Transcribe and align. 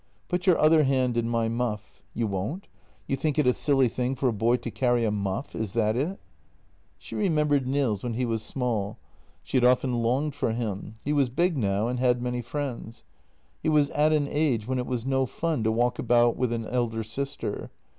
"Put 0.29 0.47
your 0.47 0.57
other 0.57 0.83
hand 0.83 1.15
in 1.15 1.29
my 1.29 1.47
muff. 1.47 2.01
You 2.15 2.25
won't? 2.25 2.67
You 3.05 3.15
think 3.15 3.37
it 3.37 3.45
a 3.45 3.53
silly 3.53 3.87
thing 3.87 4.15
for 4.15 4.27
a 4.27 4.33
boy 4.33 4.55
to 4.55 4.71
carry 4.71 5.05
a 5.05 5.11
muff— 5.11 5.53
is 5.55 5.73
that 5.73 5.95
it?" 5.95 6.19
She 6.97 7.13
remembered 7.13 7.67
Nils 7.67 8.01
when 8.01 8.15
he 8.15 8.25
was 8.25 8.41
small; 8.41 8.97
she 9.43 9.57
had 9.57 9.63
often 9.63 10.01
longed 10.01 10.33
for 10.33 10.53
him. 10.53 10.95
He 11.05 11.13
was 11.13 11.29
big 11.29 11.55
now 11.55 11.87
and 11.87 11.99
had 11.99 12.19
many 12.19 12.41
friends; 12.41 13.03
he 13.61 13.69
was 13.69 13.91
at 13.91 14.11
an 14.11 14.27
age 14.27 14.65
when 14.65 14.79
it 14.79 14.87
was 14.87 15.05
no 15.05 15.27
fun 15.27 15.63
to 15.65 15.71
walk 15.71 15.99
about 15.99 16.35
with 16.35 16.51
an 16.51 16.65
elder 16.65 17.03
sister. 17.03 17.69